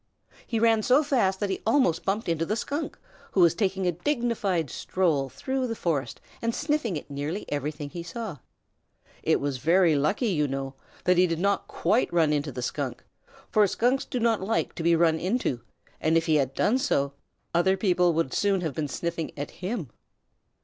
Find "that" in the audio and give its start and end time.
1.39-1.51, 11.03-11.19